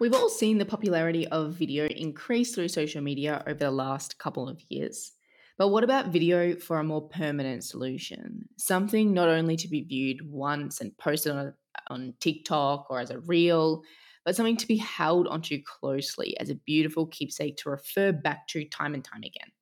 [0.00, 4.48] We've all seen the popularity of video increase through social media over the last couple
[4.48, 5.12] of years.
[5.56, 8.48] But what about video for a more permanent solution?
[8.56, 11.54] Something not only to be viewed once and posted on,
[11.88, 13.82] on TikTok or as a reel,
[14.24, 18.64] but something to be held onto closely as a beautiful keepsake to refer back to
[18.64, 19.52] time and time again.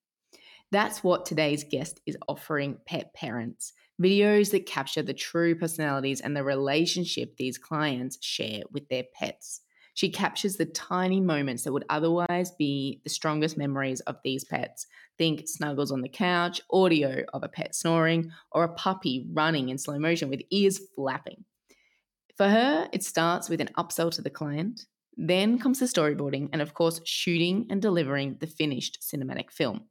[0.71, 6.35] That's what today's guest is offering pet parents videos that capture the true personalities and
[6.35, 9.61] the relationship these clients share with their pets.
[9.95, 14.87] She captures the tiny moments that would otherwise be the strongest memories of these pets.
[15.18, 19.79] Think snuggles on the couch, audio of a pet snoring, or a puppy running in
[19.79, 21.45] slow motion with ears flapping.
[22.37, 26.63] For her, it starts with an upsell to the client, then comes the storyboarding, and
[26.63, 29.82] of course, shooting and delivering the finished cinematic film.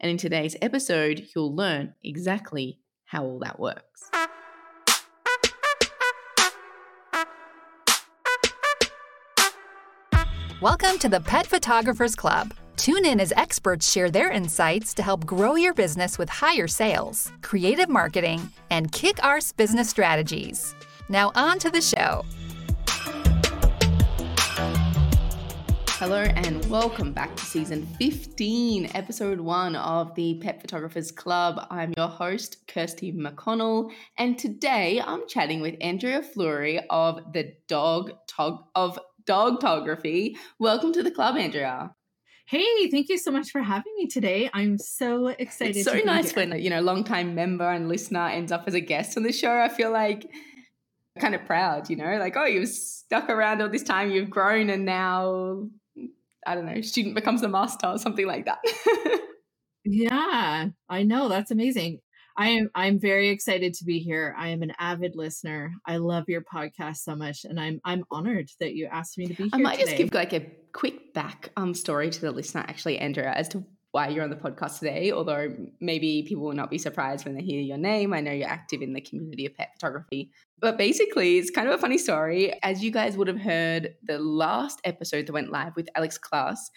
[0.00, 4.10] And in today's episode, you'll learn exactly how all that works.
[10.62, 12.52] Welcome to the Pet Photographers Club.
[12.76, 17.32] Tune in as experts share their insights to help grow your business with higher sales,
[17.40, 20.74] creative marketing, and kick arse business strategies.
[21.08, 22.26] Now, on to the show.
[25.92, 31.66] Hello, and welcome back to season 15, episode one of the Pet Photographers Club.
[31.70, 38.12] I'm your host, Kirsty McConnell, and today I'm chatting with Andrea Fleury of the Dog
[38.26, 40.36] Tog of Dogtography.
[40.58, 41.90] Welcome to the club, Andrea.
[42.46, 44.50] Hey, thank you so much for having me today.
[44.52, 45.76] I'm so excited.
[45.76, 46.48] It's so nice here.
[46.48, 49.56] when you know, long-time member and listener ends up as a guest on the show.
[49.56, 50.28] I feel like
[51.20, 54.70] kind of proud, you know, like oh, you've stuck around all this time, you've grown,
[54.70, 55.68] and now
[56.46, 58.58] I don't know, student becomes the master or something like that.
[59.84, 62.00] yeah, I know that's amazing.
[62.40, 64.34] I am I'm very excited to be here.
[64.38, 65.74] I am an avid listener.
[65.84, 69.34] I love your podcast so much, and I'm I'm honored that you asked me to
[69.34, 69.50] be here.
[69.52, 69.84] I might today.
[69.84, 73.62] just give like a quick back um story to the listener, actually, Andrea, as to
[73.90, 75.12] why you're on the podcast today.
[75.12, 78.14] Although maybe people will not be surprised when they hear your name.
[78.14, 80.30] I know you're active in the community of pet photography.
[80.58, 82.54] But basically, it's kind of a funny story.
[82.62, 86.70] As you guys would have heard, the last episode that went live with Alex Class,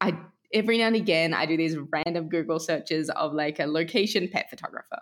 [0.00, 0.16] I
[0.52, 4.50] every now and again I do these random Google searches of like a location pet
[4.50, 5.00] photographer.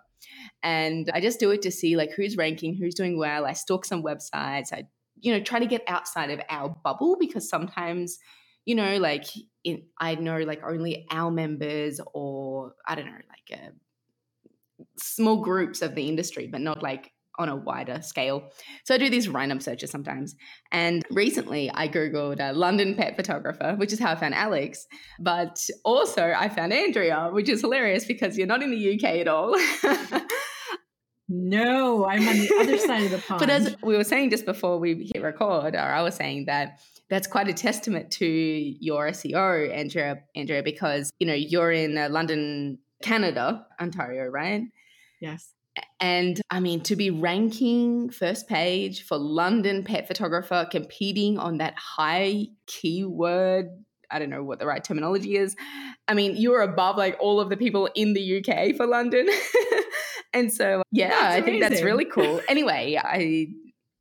[0.62, 3.46] And I just do it to see like who's ranking, who's doing well.
[3.46, 4.72] I stalk some websites.
[4.72, 4.84] I,
[5.20, 8.18] you know, try to get outside of our bubble because sometimes,
[8.64, 9.24] you know, like
[9.64, 13.70] in, I know like only our members or I don't know, like a, uh,
[14.96, 18.50] small groups of the industry, but not like on a wider scale.
[18.84, 20.36] So I do these random searches sometimes.
[20.70, 24.86] And recently I Googled a London pet photographer, which is how I found Alex.
[25.18, 29.28] But also I found Andrea, which is hilarious because you're not in the UK at
[29.28, 29.56] all.
[31.28, 33.40] no, I'm on the other side of the pond.
[33.40, 36.80] But as we were saying just before we hit record, or I was saying that
[37.08, 42.08] that's quite a testament to your SEO, Andrea, Andrea, because you know you're in uh,
[42.10, 44.62] London, Canada, Ontario, right?
[45.20, 45.54] Yes.
[46.00, 51.74] And I mean, to be ranking first page for London pet photographer, competing on that
[51.76, 53.66] high keyword,
[54.10, 55.56] I don't know what the right terminology is.
[56.08, 59.28] I mean, you're above like all of the people in the UK for London.
[60.32, 62.40] and so, yeah, I think that's really cool.
[62.48, 63.48] Anyway, I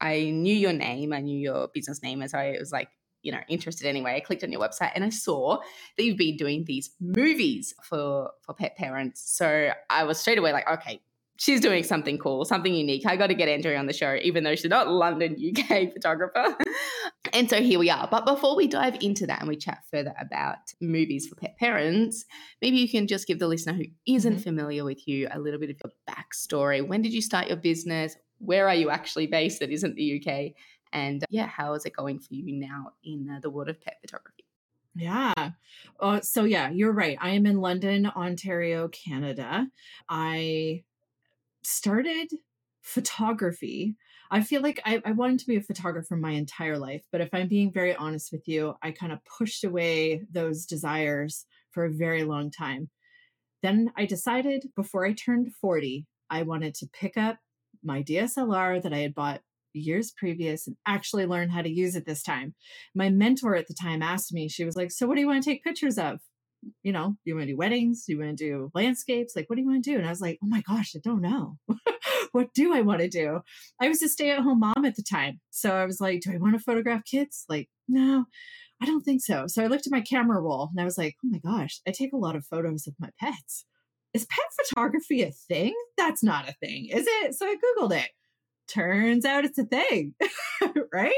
[0.01, 2.87] I knew your name, I knew your business name, and so I was like,
[3.21, 4.15] you know, interested anyway.
[4.15, 5.57] I clicked on your website and I saw
[5.97, 9.21] that you've been doing these movies for for pet parents.
[9.25, 11.01] So I was straight away like, okay,
[11.39, 13.05] she's doing something cool, something unique.
[13.05, 16.55] I got to get Andrea on the show, even though she's not London, UK photographer.
[17.33, 18.07] and so here we are.
[18.11, 22.25] But before we dive into that and we chat further about movies for pet parents,
[22.61, 24.41] maybe you can just give the listener who isn't mm-hmm.
[24.41, 26.85] familiar with you a little bit of your backstory.
[26.85, 28.15] When did you start your business?
[28.39, 30.51] Where are you actually based that isn't the UK?
[30.91, 33.79] And uh, yeah, how is it going for you now in uh, the world of
[33.79, 34.43] pet photography?
[34.95, 35.51] Yeah.
[35.99, 37.17] Uh, so, yeah, you're right.
[37.21, 39.67] I am in London, Ontario, Canada.
[40.09, 40.83] I
[41.63, 42.29] started
[42.81, 43.95] photography.
[44.31, 47.29] I feel like I, I, wanted to be a photographer my entire life, but if
[47.33, 51.91] I'm being very honest with you, I kind of pushed away those desires for a
[51.91, 52.89] very long time.
[53.61, 57.37] Then I decided before I turned 40, I wanted to pick up
[57.83, 59.41] my DSLR that I had bought
[59.73, 62.55] years previous and actually learn how to use it this time.
[62.95, 65.43] My mentor at the time asked me, she was like, So, what do you want
[65.43, 66.19] to take pictures of?
[66.83, 68.05] You know, you want to do weddings?
[68.07, 69.35] You want to do landscapes?
[69.35, 69.97] Like, what do you want to do?
[69.97, 71.57] And I was like, oh my gosh, I don't know.
[72.31, 73.41] what do I want to do?
[73.81, 75.39] I was a stay at home mom at the time.
[75.51, 77.45] So I was like, do I want to photograph kids?
[77.49, 78.25] Like, no,
[78.81, 79.45] I don't think so.
[79.47, 81.91] So I looked at my camera roll and I was like, oh my gosh, I
[81.91, 83.65] take a lot of photos of my pets.
[84.13, 85.75] Is pet photography a thing?
[85.97, 87.35] That's not a thing, is it?
[87.35, 88.09] So I Googled it.
[88.67, 90.15] turns out it's a thing,
[90.93, 91.13] right?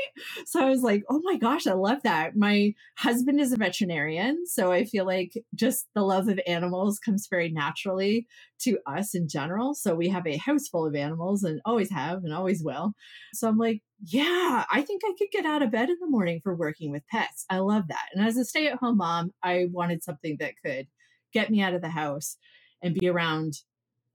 [0.46, 2.36] So I was like, oh my gosh, I love that.
[2.36, 4.46] My husband is a veterinarian.
[4.48, 8.28] So I feel like just the love of animals comes very naturally
[8.62, 9.74] to us in general.
[9.74, 12.94] So we have a house full of animals and always have and always will.
[13.34, 16.42] So I'm like, yeah, I think I could get out of bed in the morning
[16.44, 17.46] for working with pets.
[17.50, 18.08] I love that.
[18.14, 20.88] And as a stay at home mom, I wanted something that could
[21.34, 22.38] get me out of the house
[22.82, 23.54] and be around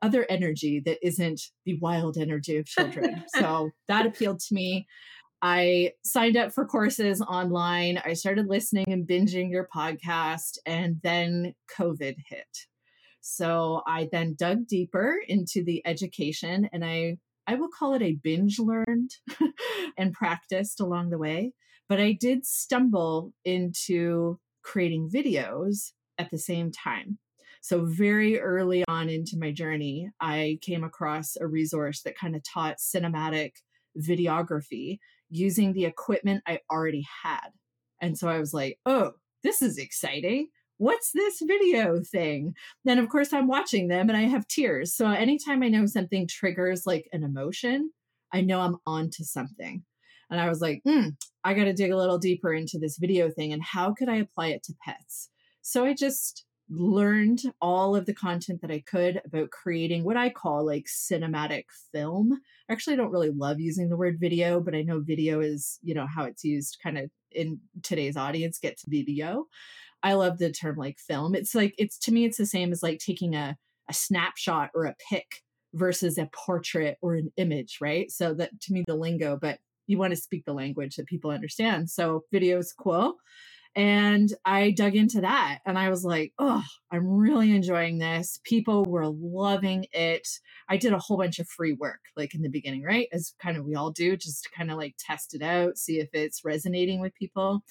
[0.03, 3.25] other energy that isn't the wild energy of children.
[3.35, 4.87] so that appealed to me.
[5.43, 8.01] I signed up for courses online.
[8.05, 12.67] I started listening and binging your podcast, and then COVID hit.
[13.21, 17.17] So I then dug deeper into the education and I
[17.49, 19.11] I will call it a binge learned
[19.99, 21.53] and practiced along the way.
[21.89, 27.19] But I did stumble into creating videos at the same time.
[27.61, 32.43] So, very early on into my journey, I came across a resource that kind of
[32.45, 33.53] taught cinematic
[34.01, 34.99] videography
[35.29, 37.51] using the equipment I already had.
[38.01, 39.13] And so I was like, oh,
[39.43, 40.49] this is exciting.
[40.79, 42.55] What's this video thing?
[42.85, 44.95] Then, of course, I'm watching them and I have tears.
[44.95, 47.93] So, anytime I know something triggers like an emotion,
[48.33, 49.85] I know I'm onto something.
[50.31, 53.31] And I was like, mm, I got to dig a little deeper into this video
[53.31, 55.31] thing and how could I apply it to pets?
[55.63, 60.31] So I just learned all of the content that I could about creating what I
[60.31, 62.41] call like cinematic film.
[62.69, 66.07] Actually, don't really love using the word video, but I know video is, you know,
[66.07, 69.47] how it's used kind of in today's audience get to video.
[70.03, 71.35] I love the term like film.
[71.35, 73.57] It's like it's to me it's the same as like taking a
[73.89, 75.43] a snapshot or a pic
[75.75, 78.11] versus a portrait or an image, right?
[78.11, 81.31] So that to me the lingo, but you want to speak the language that people
[81.31, 81.91] understand.
[81.91, 83.15] So video is cool.
[83.77, 88.41] And I dug into that and I was like, oh, I'm really enjoying this.
[88.43, 90.27] People were loving it.
[90.67, 93.07] I did a whole bunch of free work, like in the beginning, right?
[93.13, 96.01] As kind of we all do, just to kind of like test it out, see
[96.01, 97.63] if it's resonating with people.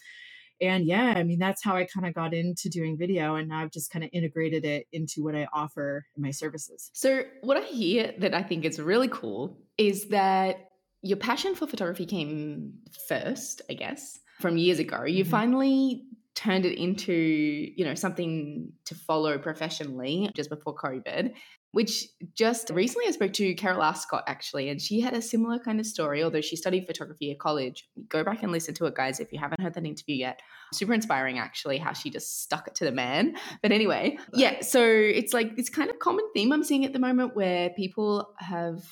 [0.62, 3.34] And yeah, I mean, that's how I kind of got into doing video.
[3.36, 6.92] And now I've just kind of integrated it into what I offer in my services.
[6.94, 10.70] So, what I hear that I think is really cool is that
[11.02, 12.74] your passion for photography came
[13.08, 15.04] first, I guess from years ago.
[15.04, 15.32] You mm-hmm.
[15.32, 16.04] finally
[16.36, 21.34] turned it into, you know, something to follow professionally just before COVID,
[21.72, 25.80] which just recently I spoke to Carol Ascott actually, and she had a similar kind
[25.80, 27.88] of story, although she studied photography at college.
[28.10, 30.42] Go back and listen to it, guys, if you haven't heard that interview yet.
[30.74, 33.38] Super inspiring, actually, how she just stuck it to the man.
[33.62, 37.00] But anyway, yeah, so it's like this kind of common theme I'm seeing at the
[37.00, 38.84] moment where people have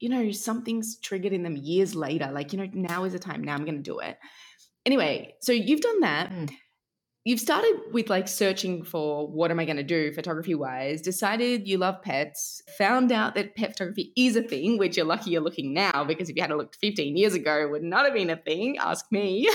[0.00, 2.28] you know, something's triggered in them years later.
[2.32, 3.44] Like, you know, now is the time.
[3.44, 4.18] Now I'm going to do it.
[4.84, 6.30] Anyway, so you've done that.
[6.30, 6.50] Mm.
[7.24, 11.68] You've started with like searching for what am I going to do photography wise, decided
[11.68, 15.40] you love pets, found out that pet photography is a thing, which you're lucky you're
[15.40, 18.30] looking now because if you had looked 15 years ago, it would not have been
[18.30, 18.76] a thing.
[18.78, 19.48] Ask me.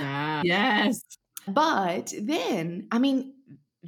[0.00, 0.42] yeah.
[0.44, 1.04] Yes.
[1.46, 3.34] But then, I mean,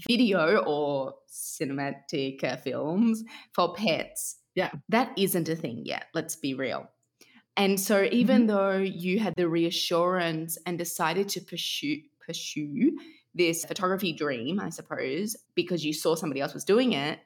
[0.08, 6.04] video or cinematic films for pets, yeah, that isn't a thing yet.
[6.14, 6.88] Let's be real.
[7.56, 8.46] And so even mm-hmm.
[8.48, 12.98] though you had the reassurance and decided to pursue pursue
[13.34, 17.20] this photography dream, I suppose, because you saw somebody else was doing it,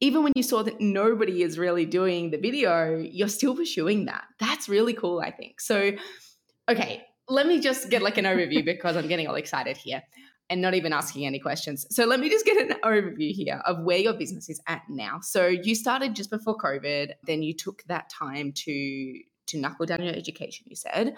[0.00, 4.24] even when you saw that nobody is really doing the video, you're still pursuing that.
[4.38, 5.60] That's really cool, I think.
[5.60, 5.92] So,
[6.68, 10.02] okay, let me just get like an overview because I'm getting all excited here
[10.50, 11.86] and not even asking any questions.
[11.90, 15.20] So, let me just get an overview here of where your business is at now.
[15.22, 20.02] So, you started just before COVID, then you took that time to to knuckle down
[20.02, 21.14] your education, you said.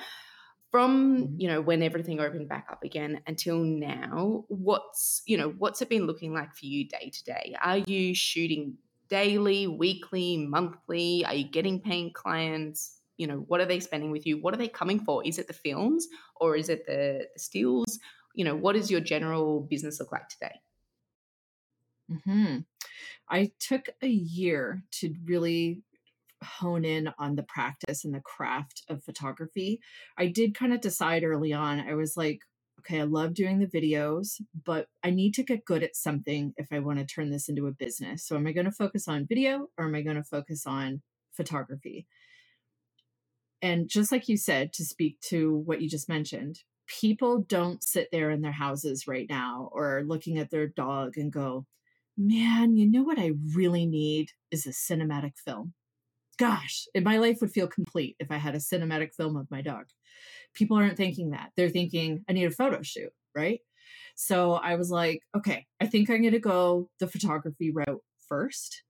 [0.71, 1.40] From, mm-hmm.
[1.40, 5.88] you know, when everything opened back up again until now, what's, you know, what's it
[5.88, 7.54] been looking like for you day to day?
[7.62, 8.76] Are you shooting
[9.09, 11.25] daily, weekly, monthly?
[11.25, 12.99] Are you getting paying clients?
[13.16, 14.42] You know, what are they spending with you?
[14.42, 15.25] What are they coming for?
[15.25, 16.09] Is it the films
[16.40, 17.99] or is it the, the stills?
[18.35, 20.61] You know, what does your general business look like today?
[22.25, 22.59] Hmm.
[23.28, 25.83] I took a year to really
[26.43, 29.81] hone in on the practice and the craft of photography,
[30.19, 32.40] I did kind of decide early on, I was like,
[32.81, 36.69] okay, I love doing the videos, but I need to get good at something if
[36.73, 38.26] I want to turn this into a business.
[38.26, 41.02] So, am I going to focus on video or am I going to focus on
[41.33, 42.07] photography?
[43.62, 48.09] And just like you said, to speak to what you just mentioned, people don't sit
[48.12, 51.66] there in their houses right now or looking at their dog and go,
[52.16, 55.75] man, you know what I really need is a cinematic film
[56.38, 59.62] gosh, eh, my life would feel complete if I had a cinematic film of my
[59.62, 59.87] dog.
[60.55, 61.50] People aren't thinking that.
[61.57, 63.61] They're thinking, I need a photo shoot, right?
[64.16, 68.83] So I was like, okay, I think I'm going to go the photography route first.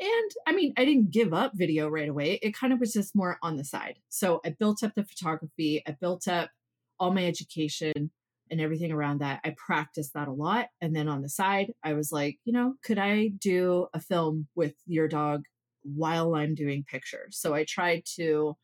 [0.00, 2.40] And I mean, I didn't give up video right away.
[2.42, 3.98] It kind of was just more on the side.
[4.08, 6.50] So I built up the photography, I built up
[6.98, 8.10] all my education
[8.50, 9.40] and everything around that.
[9.44, 10.66] I practiced that a lot.
[10.80, 14.48] And then on the side, I was like, you know, could I do a film
[14.54, 15.44] with your dog
[15.82, 17.38] while I'm doing pictures?
[17.38, 18.56] So I tried to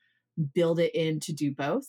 [0.54, 1.86] build it in to do both.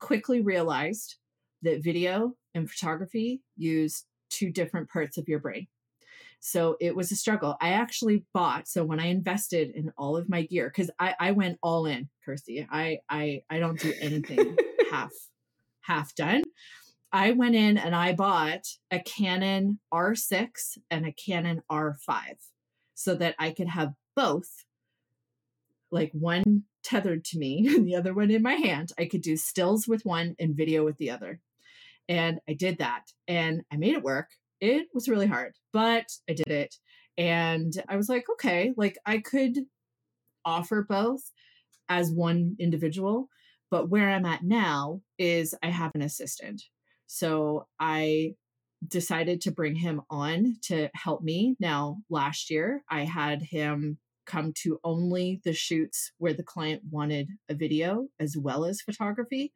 [0.00, 1.16] Quickly realized
[1.62, 5.66] that video and photography use two different parts of your brain.
[6.40, 7.56] So it was a struggle.
[7.60, 11.32] I actually bought, so when I invested in all of my gear, because I, I
[11.32, 12.66] went all in, Kirsty.
[12.70, 14.56] I I I don't do anything
[14.90, 15.10] half
[15.80, 16.44] half done.
[17.12, 22.22] I went in and I bought a Canon R6 and a Canon R5
[22.94, 24.64] so that I could have both,
[25.90, 28.92] like one tethered to me and the other one in my hand.
[28.98, 31.40] I could do stills with one and video with the other.
[32.08, 34.30] And I did that and I made it work.
[34.60, 36.76] It was really hard, but I did it.
[37.16, 39.58] And I was like, okay, like I could
[40.44, 41.20] offer both
[41.88, 43.28] as one individual.
[43.70, 46.62] But where I'm at now is I have an assistant.
[47.06, 48.34] So I
[48.86, 51.56] decided to bring him on to help me.
[51.60, 57.30] Now, last year, I had him come to only the shoots where the client wanted
[57.48, 59.52] a video as well as photography.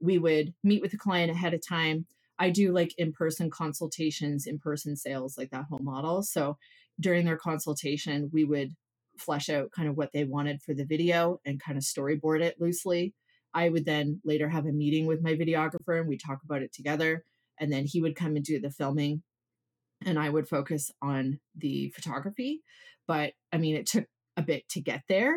[0.00, 2.06] We would meet with the client ahead of time.
[2.38, 6.22] I do like in person consultations, in person sales, like that home model.
[6.22, 6.56] So
[6.98, 8.70] during their consultation, we would
[9.18, 12.60] flesh out kind of what they wanted for the video and kind of storyboard it
[12.60, 13.14] loosely.
[13.52, 16.72] I would then later have a meeting with my videographer and we talk about it
[16.72, 17.24] together.
[17.60, 19.22] And then he would come and do the filming
[20.04, 22.62] and I would focus on the photography.
[23.06, 24.06] But I mean, it took
[24.36, 25.36] a bit to get there.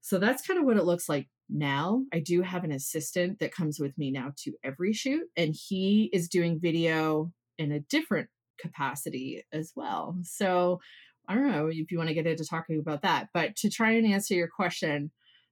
[0.00, 2.02] So that's kind of what it looks like now.
[2.12, 6.10] I do have an assistant that comes with me now to every shoot, and he
[6.12, 10.16] is doing video in a different capacity as well.
[10.22, 10.80] So
[11.28, 13.92] I don't know if you want to get into talking about that, but to try
[13.92, 15.10] and answer your question,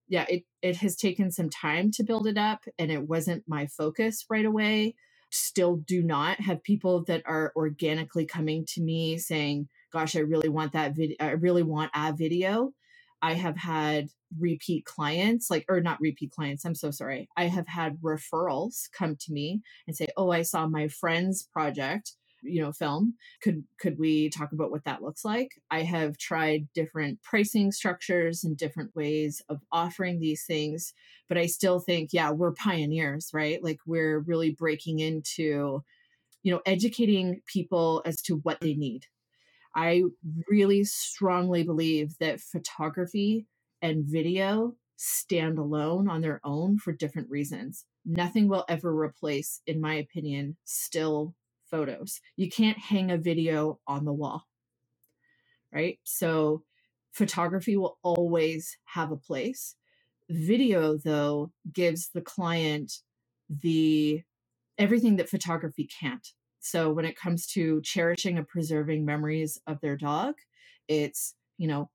[0.08, 3.66] yeah, it it has taken some time to build it up and it wasn't my
[3.66, 4.94] focus right away.
[5.30, 10.48] Still do not have people that are organically coming to me saying, "Gosh, I really
[10.48, 11.16] want that video.
[11.20, 12.72] I really want a video."
[13.22, 17.28] I have had repeat clients, like, or not repeat clients, I'm so sorry.
[17.36, 22.12] I have had referrals come to me and say, Oh, I saw my friend's project
[22.42, 26.68] you know film could could we talk about what that looks like i have tried
[26.74, 30.92] different pricing structures and different ways of offering these things
[31.28, 35.82] but i still think yeah we're pioneers right like we're really breaking into
[36.42, 39.06] you know educating people as to what they need
[39.76, 40.02] i
[40.48, 43.46] really strongly believe that photography
[43.82, 49.80] and video stand alone on their own for different reasons nothing will ever replace in
[49.80, 51.34] my opinion still
[51.70, 52.20] photos.
[52.36, 54.46] You can't hang a video on the wall,
[55.72, 55.98] right?
[56.04, 56.62] So
[57.12, 59.76] photography will always have a place.
[60.28, 62.92] Video, though, gives the client
[63.48, 64.22] the
[64.78, 66.26] everything that photography can't.
[66.66, 70.34] So when it comes to cherishing and preserving memories of their dog,
[70.88, 71.90] it's, you know,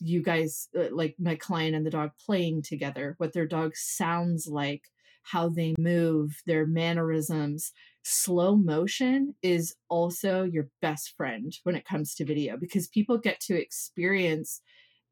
[0.00, 4.48] you guys uh, like my client and the dog playing together, what their dog sounds
[4.48, 4.82] like,
[5.22, 7.72] how they move, their mannerisms.
[8.02, 13.38] Slow motion is also your best friend when it comes to video because people get
[13.42, 14.60] to experience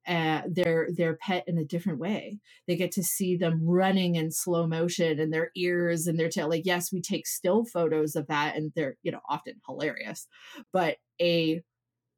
[0.06, 2.38] uh, their their pet in a different way.
[2.66, 6.48] They get to see them running in slow motion and their ears and their tail.
[6.48, 10.26] Like yes, we take still photos of that and they're you know often hilarious,
[10.72, 11.62] but a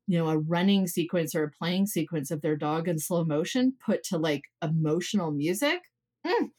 [0.06, 3.74] you know a running sequence or a playing sequence of their dog in slow motion
[3.84, 5.80] put to like emotional music.
[6.26, 6.50] Mm,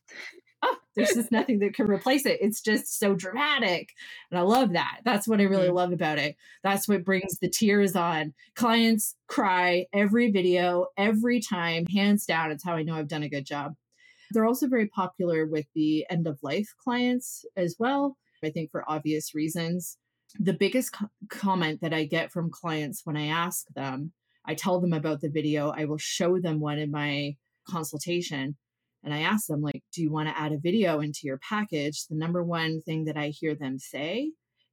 [0.97, 2.39] there's just nothing that can replace it.
[2.41, 3.91] It's just so dramatic.
[4.31, 5.01] And I love that.
[5.05, 5.75] That's what I really mm-hmm.
[5.75, 6.35] love about it.
[6.63, 8.33] That's what brings the tears on.
[8.55, 12.51] Clients cry every video, every time, hands down.
[12.51, 13.75] It's how I know I've done a good job.
[14.31, 18.17] They're also very popular with the end of life clients as well.
[18.43, 19.97] I think for obvious reasons.
[20.39, 24.13] The biggest co- comment that I get from clients when I ask them,
[24.45, 27.37] I tell them about the video, I will show them one in my
[27.69, 28.57] consultation
[29.03, 32.07] and I ask them, like, do you want to add a video into your package?
[32.07, 34.31] The number one thing that I hear them say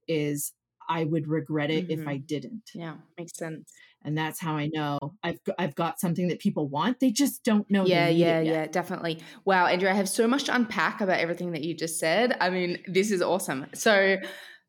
[0.09, 0.53] is,
[0.89, 2.01] I would regret it mm-hmm.
[2.01, 2.27] if I mm-hmm.
[2.27, 2.71] didn't.
[2.75, 3.73] Yeah, makes sense.
[4.05, 7.01] And that's how I know I've I've got something that people want.
[7.01, 7.87] They just don't know.
[7.87, 9.23] Yeah, yeah, yeah, definitely.
[9.45, 12.37] Wow, Andrea, I have so much to unpack about everything that you just said.
[12.41, 13.67] I mean, this is awesome.
[13.73, 14.19] So,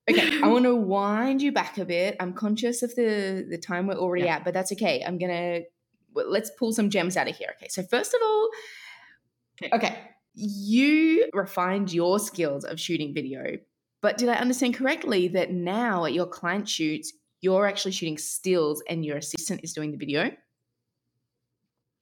[0.10, 2.16] okay, I want to wind you back a bit.
[2.20, 4.38] I'm conscious of the the time we're already yeah.
[4.38, 5.04] at, but that's okay.
[5.06, 5.62] I'm gonna
[6.14, 7.50] let's pull some gems out of here.
[7.58, 8.50] Okay, so first of all,
[9.64, 9.76] Okay.
[9.76, 10.00] okay.
[10.34, 13.58] You refined your skills of shooting video,
[14.02, 18.84] but did I understand correctly that now at your client shoots, you're actually shooting stills
[18.90, 20.32] and your assistant is doing the video?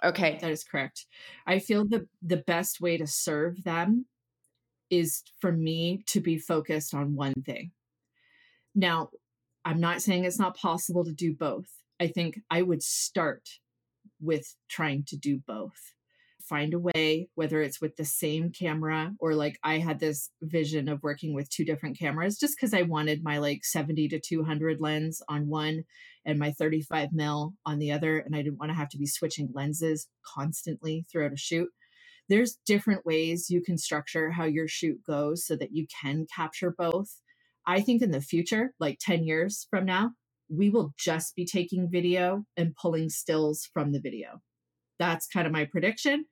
[0.03, 0.37] Okay.
[0.41, 1.05] That is correct.
[1.45, 4.05] I feel the the best way to serve them
[4.89, 7.71] is for me to be focused on one thing.
[8.75, 9.09] Now,
[9.65, 11.69] I'm not saying it's not possible to do both.
[11.99, 13.47] I think I would start
[14.19, 15.93] with trying to do both.
[16.49, 20.89] Find a way, whether it's with the same camera or like I had this vision
[20.89, 24.81] of working with two different cameras just because I wanted my like 70 to 200
[24.81, 25.83] lens on one
[26.25, 28.17] and my 35 mil on the other.
[28.19, 31.69] And I didn't want to have to be switching lenses constantly throughout a shoot.
[32.27, 36.75] There's different ways you can structure how your shoot goes so that you can capture
[36.77, 37.21] both.
[37.65, 40.11] I think in the future, like 10 years from now,
[40.49, 44.41] we will just be taking video and pulling stills from the video.
[44.99, 46.25] That's kind of my prediction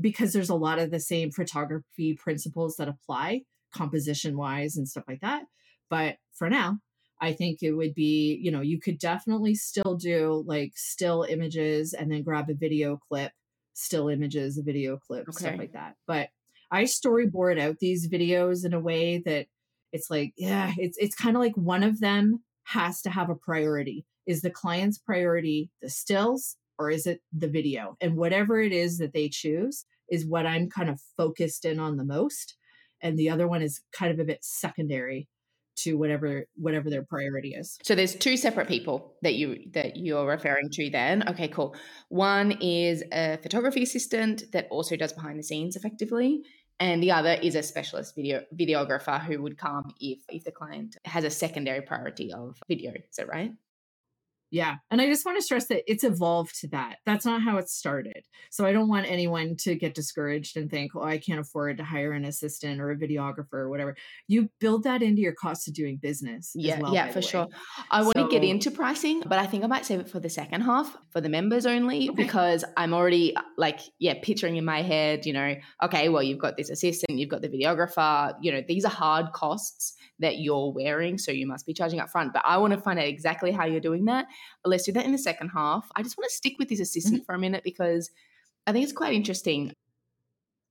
[0.00, 5.04] because there's a lot of the same photography principles that apply composition wise and stuff
[5.08, 5.44] like that.
[5.90, 6.78] But for now,
[7.20, 11.92] I think it would be, you know, you could definitely still do like still images
[11.92, 13.32] and then grab a video clip,
[13.72, 15.32] still images, a video clip, okay.
[15.32, 15.94] stuff like that.
[16.06, 16.30] But
[16.70, 19.46] I storyboard out these videos in a way that
[19.92, 23.36] it's like, yeah, it's it's kind of like one of them has to have a
[23.36, 24.04] priority.
[24.26, 27.96] Is the client's priority the stills or is it the video?
[28.00, 31.96] And whatever it is that they choose is what I'm kind of focused in on
[31.96, 32.56] the most.
[33.02, 35.28] And the other one is kind of a bit secondary
[35.76, 37.78] to whatever whatever their priority is.
[37.82, 41.28] So there's two separate people that you that you're referring to then.
[41.28, 41.74] Okay, cool.
[42.10, 46.42] One is a photography assistant that also does behind the scenes effectively
[46.80, 50.96] and the other is a specialist video videographer who would come if if the client
[51.04, 53.52] has a secondary priority of video is that right
[54.54, 54.76] yeah.
[54.88, 56.98] And I just want to stress that it's evolved to that.
[57.04, 58.24] That's not how it started.
[58.50, 61.84] So I don't want anyone to get discouraged and think, oh, I can't afford to
[61.84, 63.96] hire an assistant or a videographer or whatever.
[64.28, 66.52] You build that into your cost of doing business.
[66.54, 67.48] Yeah, well, yeah, for sure.
[67.90, 70.30] I want to get into pricing, but I think I might save it for the
[70.30, 72.22] second half for the members only okay.
[72.22, 76.38] because I'm already uh, like, yeah, picturing in my head, you know, okay, well, you've
[76.38, 80.72] got this assistant, you've got the videographer, you know, these are hard costs that you're
[80.72, 81.18] wearing.
[81.18, 82.32] So you must be charging up front.
[82.32, 84.26] But I want to find out exactly how you're doing that.
[84.64, 85.88] Let's do that in the second half.
[85.94, 87.24] I just want to stick with this assistant mm-hmm.
[87.24, 88.10] for a minute because
[88.66, 89.72] I think it's quite interesting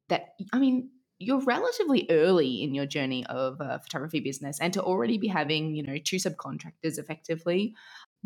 [0.10, 4.82] that, I mean, you're relatively early in your journey of a photography business and to
[4.82, 7.76] already be having, you know, two subcontractors effectively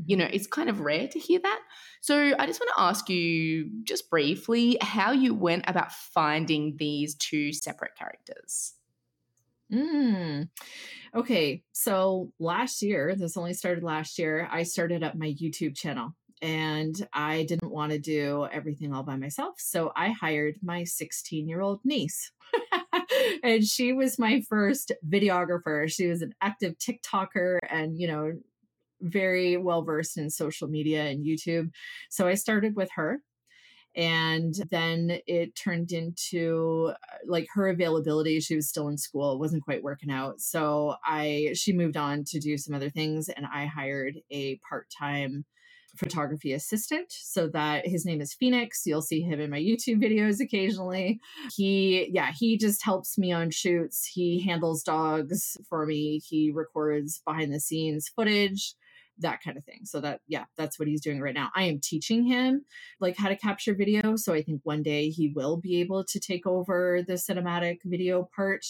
[0.06, 0.26] you mm-hmm.
[0.26, 1.60] know, it's kind of rare to hear that.
[2.02, 7.16] So I just want to ask you just briefly how you went about finding these
[7.16, 8.74] two separate characters.
[9.72, 10.50] Mm.
[11.16, 16.12] Okay, so last year, this only started last year, I started up my YouTube channel
[16.42, 19.56] and I didn't want to do everything all by myself.
[19.58, 22.32] So I hired my 16 year old niece.
[23.44, 25.92] and she was my first videographer.
[25.92, 28.34] She was an active TikToker and, you know,
[29.02, 31.70] very well versed in social media and YouTube.
[32.10, 33.20] So I started with her
[33.98, 39.64] and then it turned into uh, like her availability she was still in school wasn't
[39.64, 43.66] quite working out so i she moved on to do some other things and i
[43.66, 45.44] hired a part-time
[45.96, 50.40] photography assistant so that his name is phoenix you'll see him in my youtube videos
[50.40, 51.20] occasionally
[51.56, 57.24] he yeah he just helps me on shoots he handles dogs for me he records
[57.26, 58.76] behind the scenes footage
[59.20, 59.82] that kind of thing.
[59.84, 61.50] So that yeah, that's what he's doing right now.
[61.56, 62.66] I am teaching him
[63.00, 66.20] like how to capture video, so I think one day he will be able to
[66.20, 68.66] take over the cinematic video part.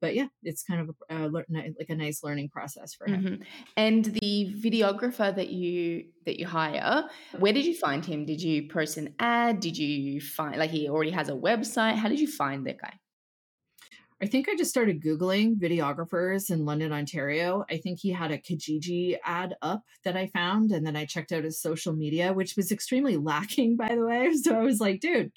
[0.00, 3.24] But yeah, it's kind of a, a like a nice learning process for him.
[3.24, 3.42] Mm-hmm.
[3.76, 7.04] And the videographer that you that you hire,
[7.36, 8.24] where did you find him?
[8.24, 9.58] Did you post an ad?
[9.58, 11.94] Did you find like he already has a website?
[11.94, 12.94] How did you find that guy?
[14.20, 17.64] I think I just started Googling videographers in London, Ontario.
[17.70, 20.72] I think he had a Kijiji ad up that I found.
[20.72, 24.32] And then I checked out his social media, which was extremely lacking, by the way.
[24.34, 25.30] So I was like, dude,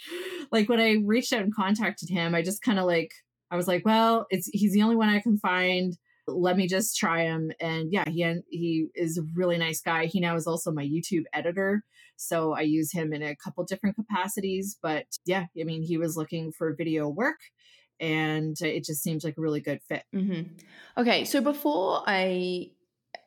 [0.52, 3.12] like when I reached out and contacted him, I just kind of like,
[3.52, 5.96] I was like, well, it's he's the only one I can find.
[6.28, 7.52] Let me just try him.
[7.60, 10.06] And yeah, he he is a really nice guy.
[10.06, 11.84] He now is also my YouTube editor.
[12.16, 14.78] So I use him in a couple different capacities.
[14.82, 17.40] But yeah, I mean, he was looking for video work
[18.02, 20.04] and it just seems like a really good fit.
[20.14, 20.54] Mm-hmm.
[21.00, 22.72] Okay, so before I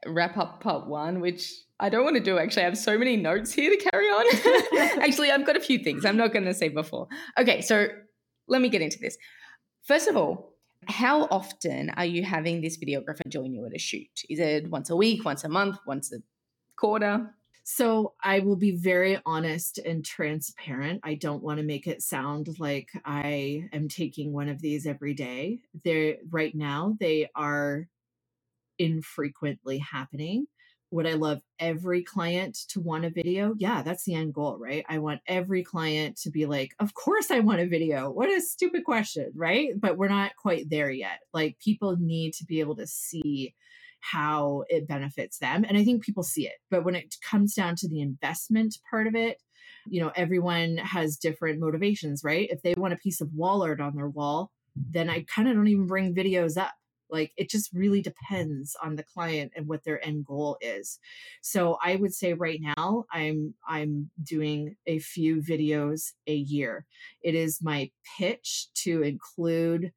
[0.07, 3.17] wrap up part one, which I don't want to do actually, I have so many
[3.17, 5.01] notes here to carry on.
[5.03, 7.07] actually, I've got a few things I'm not going to say before.
[7.39, 7.87] Okay, so
[8.49, 9.17] let me get into this.
[9.85, 10.55] First of all,
[10.87, 14.11] how often are you having this videographer join you at a shoot?
[14.29, 16.19] Is it once a week, once a month, once a
[16.77, 17.31] quarter?
[17.67, 21.01] So I will be very honest and transparent.
[21.03, 25.15] I don't want to make it sound like I am taking one of these every
[25.15, 25.61] day.
[25.83, 27.89] They're right now, they are
[28.79, 30.47] infrequently happening.
[30.95, 33.55] would I love every client to want a video?
[33.59, 34.85] Yeah, that's the end goal, right?
[34.89, 38.11] I want every client to be like, of course I want a video.
[38.11, 39.71] What a stupid question, right?
[39.77, 41.19] But we're not quite there yet.
[41.33, 43.55] Like people need to be able to see
[44.13, 45.65] how it benefits them.
[45.67, 46.55] And I think people see it.
[46.71, 49.39] But when it comes down to the investment part of it,
[49.87, 52.49] you know, everyone has different motivations, right?
[52.51, 55.55] If they want a piece of wall art on their wall, then I kind of
[55.55, 56.75] don't even bring videos up
[57.11, 60.99] like it just really depends on the client and what their end goal is.
[61.43, 66.87] So I would say right now I'm I'm doing a few videos a year.
[67.23, 69.93] It is my pitch to include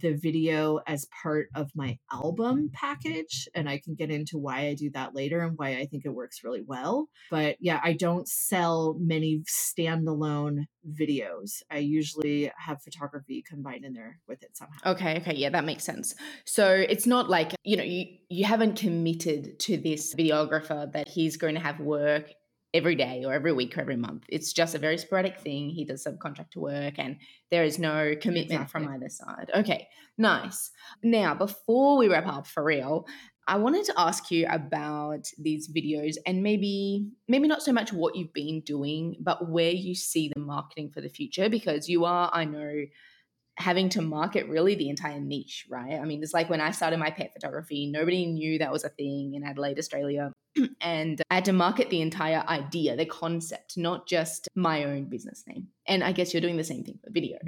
[0.00, 4.74] the video as part of my album package and I can get into why I
[4.74, 7.08] do that later and why I think it works really well.
[7.30, 11.62] But yeah, I don't sell many standalone videos.
[11.70, 14.92] I usually have photography combined in there with it somehow.
[14.92, 16.14] Okay, okay, yeah, that makes sense.
[16.44, 21.36] So it's not like, you know, you you haven't committed to this videographer that he's
[21.36, 22.32] going to have work
[22.74, 24.24] every day or every week or every month.
[24.28, 25.68] It's just a very sporadic thing.
[25.68, 27.16] He does subcontractor work and
[27.50, 28.84] there is no commitment exactly.
[28.84, 29.50] from either side.
[29.54, 30.70] Okay, nice.
[31.02, 33.06] Now, before we wrap up for real,
[33.46, 38.14] I wanted to ask you about these videos and maybe maybe not so much what
[38.14, 42.30] you've been doing, but where you see the marketing for the future because you are,
[42.32, 42.84] I know,
[43.58, 45.92] having to market really the entire niche, right?
[45.92, 48.88] I mean, it's like when I started my pet photography, nobody knew that was a
[48.88, 50.32] thing in Adelaide, Australia.
[50.80, 55.44] and I had to market the entire idea, the concept, not just my own business
[55.46, 55.68] name.
[55.86, 57.38] And I guess you're doing the same thing for video.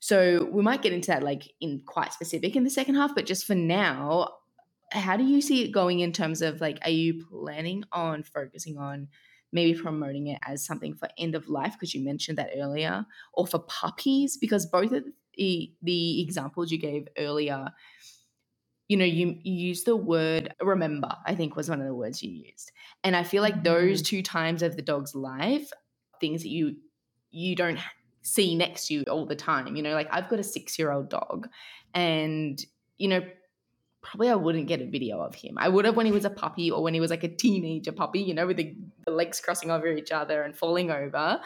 [0.00, 3.26] So we might get into that like in quite specific in the second half, but
[3.26, 4.28] just for now,
[4.90, 8.76] how do you see it going in terms of like, are you planning on focusing
[8.76, 9.08] on
[9.52, 13.46] maybe promoting it as something for end of life because you mentioned that earlier or
[13.46, 15.04] for puppies because both of
[15.36, 17.68] the, the examples you gave earlier
[18.88, 22.22] you know you, you use the word remember i think was one of the words
[22.22, 22.70] you used
[23.02, 23.64] and i feel like mm-hmm.
[23.64, 25.70] those two times of the dog's life
[26.20, 26.76] things that you
[27.30, 27.78] you don't
[28.22, 30.92] see next to you all the time you know like i've got a six year
[30.92, 31.48] old dog
[31.94, 32.64] and
[32.98, 33.22] you know
[34.04, 35.56] probably I wouldn't get a video of him.
[35.58, 37.90] I would have when he was a puppy or when he was like a teenager
[37.90, 41.40] puppy, you know, with the, the, legs crossing over each other and falling over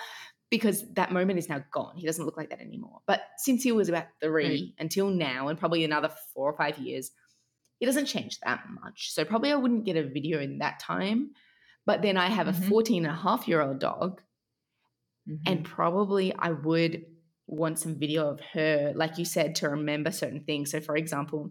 [0.51, 1.97] because that moment is now gone.
[1.97, 3.01] He doesn't look like that anymore.
[3.07, 4.83] But since he was about three mm.
[4.83, 7.11] until now, and probably another four or five years,
[7.79, 9.13] he doesn't change that much.
[9.13, 11.31] So probably I wouldn't get a video in that time.
[11.87, 12.65] But then I have mm-hmm.
[12.65, 14.21] a 14 and a half year old dog,
[15.29, 15.43] mm-hmm.
[15.47, 17.05] and probably I would
[17.47, 20.71] want some video of her, like you said, to remember certain things.
[20.71, 21.51] So, for example,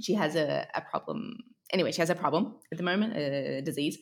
[0.00, 1.36] she has a, a problem.
[1.70, 3.98] Anyway, she has a problem at the moment, a disease,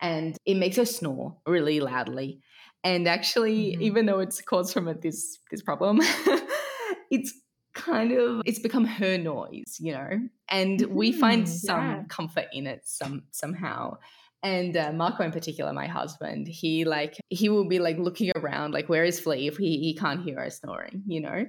[0.00, 2.40] and it makes her snore really loudly.
[2.82, 3.82] And actually, mm-hmm.
[3.82, 6.00] even though it's caused from this this problem,
[7.10, 7.32] it's
[7.74, 10.10] kind of it's become her noise, you know.
[10.48, 10.94] And mm-hmm.
[10.94, 12.02] we find some yeah.
[12.08, 13.98] comfort in it some somehow.
[14.42, 18.72] And uh, Marco, in particular, my husband, he like he will be like looking around,
[18.72, 21.44] like where is Flea if he, he can't hear her snoring, you know.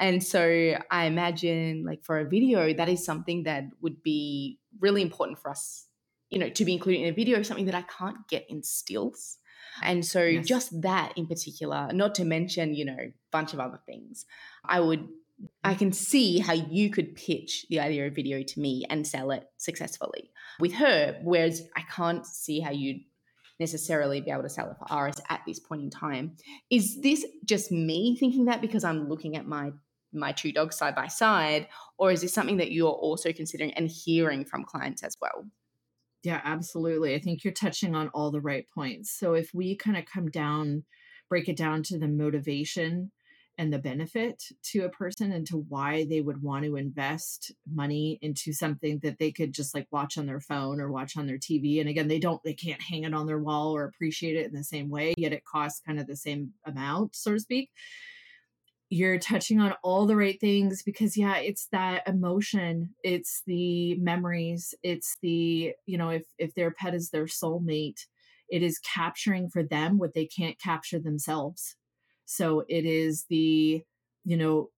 [0.00, 5.02] And so I imagine, like for a video, that is something that would be really
[5.02, 5.86] important for us,
[6.30, 9.38] you know, to be included in a video, something that I can't get in stills.
[9.82, 10.46] And so yes.
[10.46, 14.26] just that in particular, not to mention, you know, a bunch of other things,
[14.64, 15.08] I would
[15.64, 19.30] I can see how you could pitch the idea of video to me and sell
[19.32, 20.30] it successfully
[20.60, 23.00] with her, whereas I can't see how you'd
[23.58, 26.36] necessarily be able to sell it for RS at this point in time.
[26.70, 29.72] Is this just me thinking that because I'm looking at my
[30.14, 33.88] my two dogs side by side or is this something that you're also considering and
[33.88, 35.46] hearing from clients as well
[36.22, 39.96] yeah absolutely i think you're touching on all the right points so if we kind
[39.96, 40.84] of come down
[41.28, 43.10] break it down to the motivation
[43.58, 48.18] and the benefit to a person and to why they would want to invest money
[48.22, 51.38] into something that they could just like watch on their phone or watch on their
[51.38, 51.78] TV.
[51.78, 54.54] And again, they don't, they can't hang it on their wall or appreciate it in
[54.54, 57.70] the same way, yet it costs kind of the same amount, so to speak
[58.92, 64.74] you're touching on all the right things because yeah it's that emotion it's the memories
[64.82, 68.00] it's the you know if if their pet is their soulmate
[68.52, 71.74] it is capturing for them what they can't capture themselves.
[72.26, 73.82] So it is the
[74.24, 74.68] you know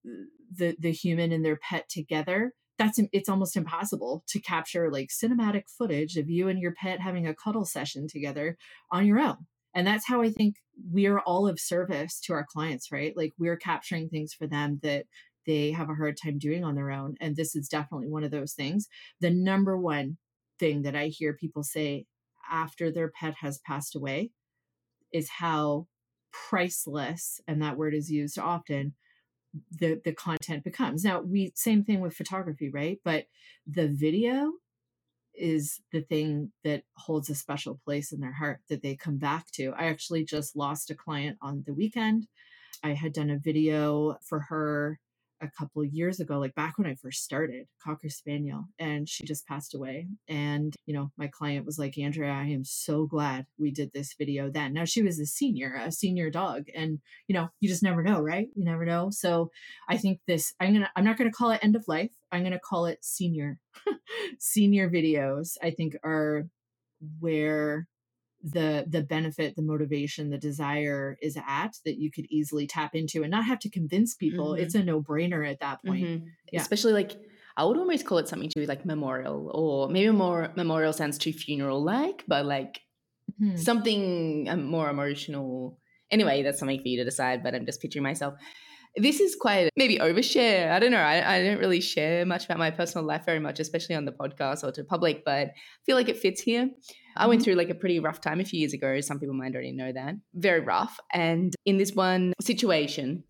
[0.51, 5.63] the the human and their pet together that's it's almost impossible to capture like cinematic
[5.69, 8.57] footage of you and your pet having a cuddle session together
[8.91, 9.45] on your own
[9.75, 10.55] and that's how i think
[10.91, 13.15] we're all of service to our clients right?
[13.15, 15.05] Like we're capturing things for them that
[15.45, 18.31] they have a hard time doing on their own and this is definitely one of
[18.31, 18.87] those things.
[19.21, 20.17] The number one
[20.59, 22.05] thing that i hear people say
[22.49, 24.31] after their pet has passed away
[25.11, 25.87] is how
[26.31, 28.93] priceless and that word is used often
[29.79, 31.03] the the content becomes.
[31.03, 32.99] Now we same thing with photography right?
[33.03, 33.25] But
[33.67, 34.53] the video
[35.37, 39.45] is the thing that holds a special place in their heart that they come back
[39.51, 39.73] to.
[39.77, 42.27] I actually just lost a client on the weekend.
[42.83, 44.99] I had done a video for her
[45.45, 49.47] a couple years ago, like back when I first started, Cocker Spaniel, and she just
[49.47, 50.07] passed away.
[50.27, 54.15] And, you know, my client was like, Andrea, I am so glad we did this
[54.17, 54.73] video then.
[54.73, 56.65] Now she was a senior, a senior dog.
[56.75, 58.47] And, you know, you just never know, right?
[58.55, 59.09] You never know.
[59.11, 59.51] So
[59.87, 62.11] I think this, I'm going to, I'm not going to call it end of life.
[62.31, 63.59] I'm going to call it senior.
[64.39, 66.47] senior videos, I think, are
[67.19, 67.87] where
[68.45, 73.23] the the benefit the motivation the desire is at that you could easily tap into
[73.23, 74.63] and not have to convince people mm-hmm.
[74.63, 76.25] it's a no-brainer at that point mm-hmm.
[76.51, 76.61] yeah.
[76.61, 77.13] especially like
[77.57, 81.33] i would almost call it something to like memorial or maybe more memorial sounds too
[81.33, 82.81] funeral like but like
[83.41, 83.57] mm-hmm.
[83.57, 85.79] something um, more emotional
[86.11, 88.35] anyway that's something for you to decide but i'm just picturing myself
[88.97, 90.71] this is quite maybe overshare.
[90.71, 90.99] I don't know.
[90.99, 94.13] I, I don't really share much about my personal life very much, especially on the
[94.13, 95.51] podcast or to public, but I
[95.85, 96.69] feel like it fits here.
[97.15, 97.45] I went mm-hmm.
[97.45, 98.99] through like a pretty rough time a few years ago.
[99.01, 100.15] Some people might already know that.
[100.33, 100.99] Very rough.
[101.13, 103.23] And in this one situation,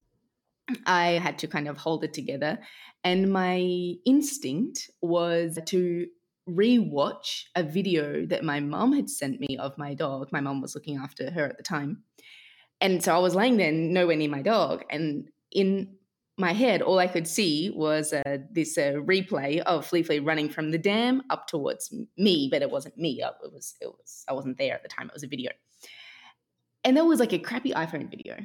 [0.85, 2.59] I had to kind of hold it together.
[3.03, 3.59] And my
[4.05, 6.07] instinct was to
[6.49, 10.29] rewatch a video that my mom had sent me of my dog.
[10.31, 12.03] My mom was looking after her at the time.
[12.81, 14.83] And so I was laying there nowhere near my dog.
[14.89, 15.95] And in
[16.37, 20.49] my head, all I could see was uh, this uh, replay of Flea Flea running
[20.49, 23.21] from the dam up towards me, but it wasn't me.
[23.21, 25.07] Uh, it was, it was, I wasn't there at the time.
[25.07, 25.51] It was a video,
[26.83, 28.35] and that was like a crappy iPhone video,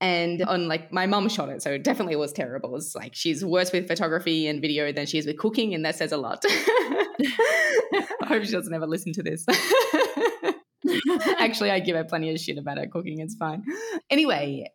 [0.00, 2.76] and on like my mom shot it, so it definitely was terrible.
[2.76, 5.96] It's like she's worse with photography and video than she is with cooking, and that
[5.96, 6.44] says a lot.
[6.48, 9.44] I hope she doesn't ever listen to this.
[11.40, 13.18] Actually, I give her plenty of shit about her cooking.
[13.18, 13.64] It's fine.
[14.08, 14.70] Anyway,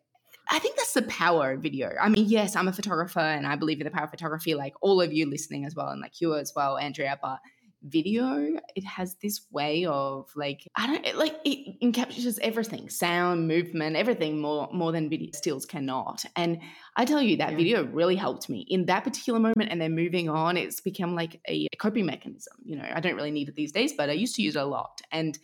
[0.48, 1.92] I think that's the power of video.
[2.00, 4.74] I mean, yes, I'm a photographer and I believe in the power of photography, like
[4.82, 7.18] all of you listening as well, and like you as well, Andrea.
[7.20, 7.38] But
[7.86, 13.46] video, it has this way of like, I don't it, like it encaptures everything sound,
[13.46, 16.24] movement, everything more, more than video stills cannot.
[16.34, 16.60] And
[16.96, 17.56] I tell you, that yeah.
[17.56, 19.70] video really helped me in that particular moment.
[19.70, 22.54] And then moving on, it's become like a, a coping mechanism.
[22.64, 24.62] You know, I don't really need it these days, but I used to use it
[24.62, 25.00] a lot.
[25.12, 25.38] And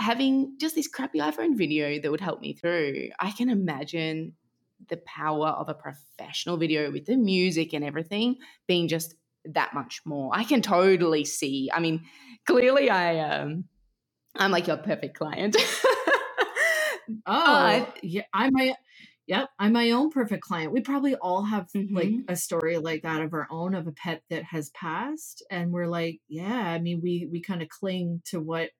[0.00, 4.32] having just this crappy iPhone video that would help me through, I can imagine
[4.88, 8.36] the power of a professional video with the music and everything
[8.66, 10.30] being just that much more.
[10.34, 11.70] I can totally see.
[11.72, 12.04] I mean,
[12.46, 13.64] clearly I um
[14.36, 15.56] I'm like your perfect client.
[17.26, 18.74] oh, yeah, I'm my
[19.26, 20.72] yep, I'm my own perfect client.
[20.72, 21.94] We probably all have mm-hmm.
[21.94, 25.72] like a story like that of our own of a pet that has passed and
[25.72, 28.70] we're like, yeah, I mean we we kind of cling to what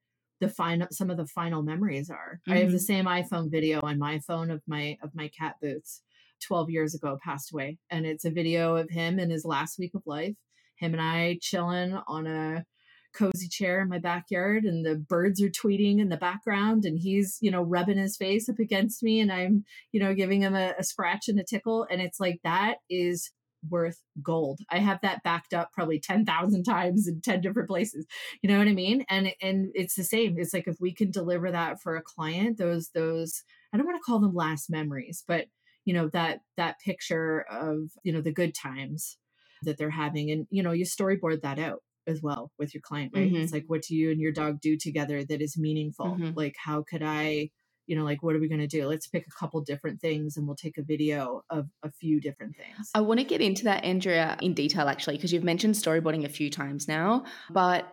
[0.40, 2.40] the final some of the final memories are.
[2.40, 2.52] Mm-hmm.
[2.52, 2.84] I have the mm-hmm.
[2.84, 6.02] same iPhone video on my phone of my of my cat boots
[6.40, 9.92] 12 years ago passed away and it's a video of him in his last week
[9.94, 10.34] of life
[10.76, 12.64] him and i chilling on a
[13.12, 17.38] cozy chair in my backyard and the birds are tweeting in the background and he's
[17.40, 20.74] you know rubbing his face up against me and i'm you know giving him a,
[20.78, 23.30] a scratch and a tickle and it's like that is
[23.68, 24.60] worth gold.
[24.70, 28.06] I have that backed up probably 10,000 times in 10 different places.
[28.42, 29.04] You know what I mean?
[29.08, 30.36] And and it's the same.
[30.38, 33.42] It's like if we can deliver that for a client, those those
[33.72, 35.46] I don't want to call them last memories, but
[35.84, 39.16] you know that that picture of, you know, the good times
[39.62, 43.12] that they're having and you know, you storyboard that out as well with your client,
[43.14, 43.30] right?
[43.30, 43.42] Mm-hmm.
[43.42, 46.06] It's like what do you and your dog do together that is meaningful?
[46.06, 46.30] Mm-hmm.
[46.34, 47.50] Like how could I
[47.90, 48.86] you know, like, what are we going to do?
[48.86, 52.54] Let's pick a couple different things and we'll take a video of a few different
[52.54, 52.88] things.
[52.94, 56.28] I want to get into that, Andrea, in detail, actually, because you've mentioned storyboarding a
[56.28, 57.24] few times now.
[57.50, 57.92] But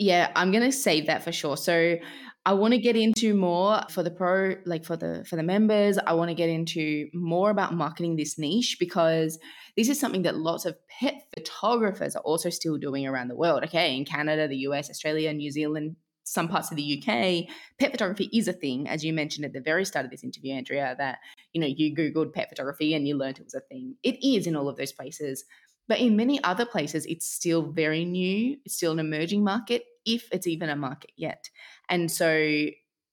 [0.00, 1.56] yeah, I'm going to save that for sure.
[1.56, 1.96] So
[2.44, 5.96] I want to get into more for the pro, like for the for the members.
[5.96, 9.38] I want to get into more about marketing this niche because
[9.76, 13.62] this is something that lots of pet photographers are also still doing around the world.
[13.62, 15.94] Okay, in Canada, the US, Australia, New Zealand,
[16.26, 17.46] some parts of the UK,
[17.78, 20.52] pet photography is a thing, as you mentioned at the very start of this interview,
[20.52, 21.18] Andrea, that
[21.52, 23.94] you know you googled pet photography and you learned it was a thing.
[24.02, 25.44] It is in all of those places,
[25.86, 28.56] but in many other places, it's still very new.
[28.64, 31.48] It's still an emerging market, if it's even a market yet.
[31.88, 32.66] And so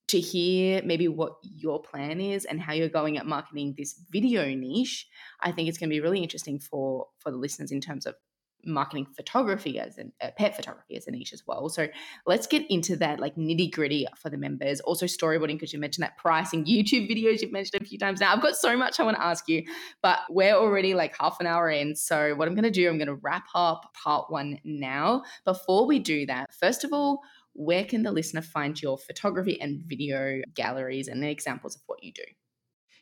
[0.08, 4.46] to hear maybe what your plan is and how you're going at marketing this video
[4.56, 5.08] niche,
[5.40, 8.16] I think it's going to be really interesting for for the listeners in terms of
[8.66, 11.70] marketing photography as a uh, pet photography as a niche as well.
[11.70, 11.88] So
[12.26, 14.80] let's get into that like nitty gritty for the members.
[14.82, 18.34] Also storyboarding because you mentioned that pricing YouTube videos you've mentioned a few times now.
[18.34, 19.64] I've got so much I want to ask you,
[20.02, 21.96] but we're already like half an hour in.
[21.96, 25.24] So what I'm going to do, I'm going to wrap up part one now.
[25.46, 27.22] Before we do that, first of all,
[27.54, 32.12] where can the listener find your photography and video galleries and examples of what you
[32.12, 32.24] do?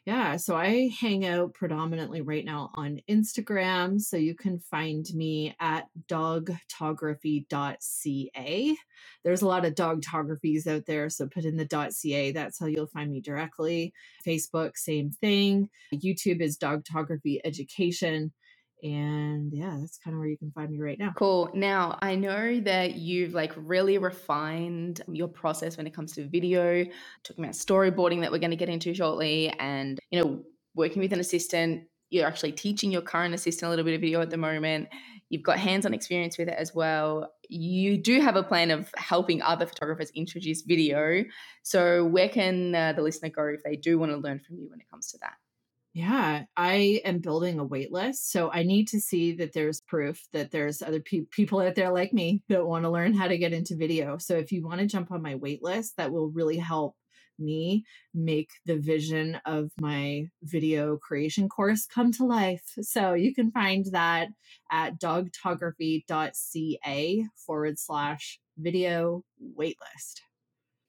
[0.06, 4.02] Yeah, so I hang out predominantly right now on Instagram.
[4.02, 8.76] So you can find me at dogtography.ca.
[9.24, 11.08] There's a lot of dogtographies out there.
[11.12, 12.32] So put in the .ca.
[12.32, 13.94] That's how you'll find me directly.
[14.26, 15.70] Facebook, same thing.
[15.94, 18.34] YouTube is Dogtography Education.
[18.84, 21.14] And yeah, that's kind of where you can find me right now.
[21.16, 21.50] Cool.
[21.54, 26.86] Now, I know that you've like really refined your process when it comes to video,
[27.24, 30.44] talking about storyboarding that we're going to get into shortly, and, you know,
[30.76, 31.84] working with an assistant.
[32.10, 34.90] You're actually teaching your current assistant a little bit of video at the moment.
[35.30, 37.32] You've got hands on experience with it as well.
[37.48, 41.24] You do have a plan of helping other photographers introduce video.
[41.64, 44.70] So, where can uh, the listener go if they do want to learn from you
[44.70, 45.36] when it comes to that?
[45.94, 48.32] Yeah, I am building a wait list.
[48.32, 51.92] So I need to see that there's proof that there's other pe- people out there
[51.92, 54.18] like me that want to learn how to get into video.
[54.18, 56.96] So if you want to jump on my wait list, that will really help
[57.38, 62.64] me make the vision of my video creation course come to life.
[62.82, 64.30] So you can find that
[64.72, 69.26] at dogtography.ca forward slash video
[69.58, 70.22] waitlist.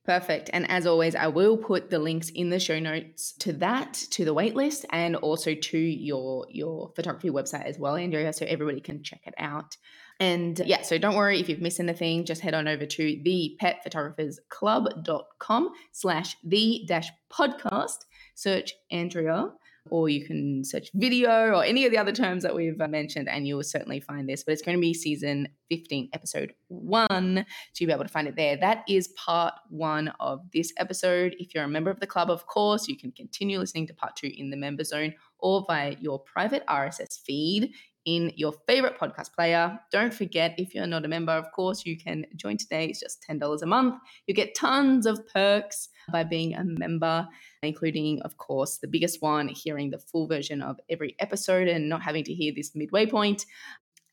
[0.05, 0.51] Perfect.
[0.53, 4.25] And as always, I will put the links in the show notes to that, to
[4.25, 9.05] the waitlist, and also to your your photography website as well, Andrea, so everybody can
[9.05, 9.77] check it out.
[10.19, 13.57] And yeah, so don't worry if you've missed anything, just head on over to the
[13.63, 17.99] petphotographersclub.com slash the dash podcast,
[18.35, 19.53] search Andrea
[19.91, 23.29] or you can search video or any of the other terms that we've uh, mentioned,
[23.29, 24.45] and you will certainly find this.
[24.45, 27.45] But it's going to be season 15, episode one.
[27.73, 28.57] So you'll be able to find it there.
[28.57, 31.35] That is part one of this episode.
[31.39, 34.17] If you're a member of the club, of course, you can continue listening to part
[34.17, 37.73] two in the member zone or via your private RSS feed
[38.05, 39.79] in your favorite podcast player.
[39.91, 42.87] Don't forget, if you're not a member, of course, you can join today.
[42.87, 43.97] It's just $10 a month.
[44.27, 47.29] You get tons of perks by being a member,
[47.63, 52.03] including, of course, the biggest one, hearing the full version of every episode and not
[52.03, 53.47] having to hear this midway point.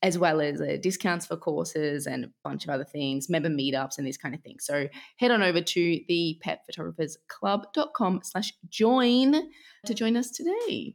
[0.02, 3.98] As well as uh, discounts for courses and a bunch of other things, member meetups
[3.98, 4.64] and these kind of things.
[4.64, 9.34] So head on over to the petphotographersclub.com slash join
[9.84, 10.94] to join us today.